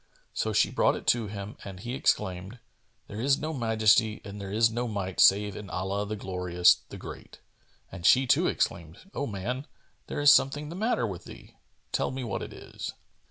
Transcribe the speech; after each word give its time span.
So 0.33 0.51
she 0.51 0.71
brought 0.71 0.95
it 0.95 1.05
to 1.13 1.27
him 1.27 1.57
and 1.63 1.79
he 1.79 1.93
exclaimed, 1.93 2.57
"There 3.05 3.21
is 3.21 3.37
no 3.37 3.53
Majesty 3.53 4.19
and 4.25 4.41
there 4.41 4.51
is 4.51 4.71
no 4.71 4.87
Might 4.87 5.19
save 5.19 5.55
in 5.55 5.69
Allah, 5.69 6.07
the 6.07 6.15
Glorious, 6.15 6.73
the 6.89 6.97
Great!"; 6.97 7.39
and 7.91 8.03
she 8.03 8.25
too 8.25 8.47
exclaimed, 8.47 9.11
"O 9.13 9.27
man, 9.27 9.67
there 10.07 10.19
is 10.19 10.31
something 10.31 10.69
the 10.69 10.75
matter 10.75 11.05
with 11.05 11.25
thee. 11.25 11.55
Tell 11.91 12.09
me 12.09 12.23
what 12.23 12.41
it 12.41 12.51
is." 12.51 12.93